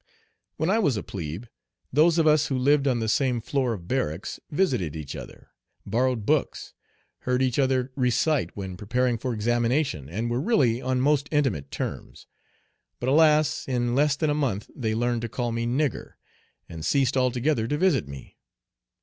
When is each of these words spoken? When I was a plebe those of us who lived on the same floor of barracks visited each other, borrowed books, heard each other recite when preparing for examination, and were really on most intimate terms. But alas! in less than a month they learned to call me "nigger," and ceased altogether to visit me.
When 0.57 0.71
I 0.71 0.79
was 0.79 0.97
a 0.97 1.03
plebe 1.03 1.45
those 1.93 2.17
of 2.17 2.25
us 2.25 2.47
who 2.47 2.57
lived 2.57 2.87
on 2.87 2.97
the 2.99 3.07
same 3.07 3.39
floor 3.39 3.71
of 3.73 3.87
barracks 3.87 4.39
visited 4.49 4.95
each 4.95 5.15
other, 5.15 5.49
borrowed 5.85 6.25
books, 6.25 6.73
heard 7.19 7.43
each 7.43 7.59
other 7.59 7.91
recite 7.95 8.57
when 8.57 8.77
preparing 8.77 9.19
for 9.19 9.31
examination, 9.31 10.09
and 10.09 10.31
were 10.31 10.41
really 10.41 10.81
on 10.81 11.01
most 11.01 11.29
intimate 11.29 11.69
terms. 11.69 12.25
But 12.99 13.09
alas! 13.09 13.67
in 13.67 13.93
less 13.93 14.15
than 14.15 14.31
a 14.31 14.33
month 14.33 14.71
they 14.75 14.95
learned 14.95 15.21
to 15.21 15.29
call 15.29 15.51
me 15.51 15.67
"nigger," 15.67 16.13
and 16.67 16.83
ceased 16.83 17.15
altogether 17.15 17.67
to 17.67 17.77
visit 17.77 18.07
me. 18.07 18.39